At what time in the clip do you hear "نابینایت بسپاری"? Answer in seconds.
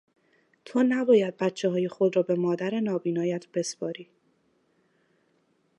2.79-4.09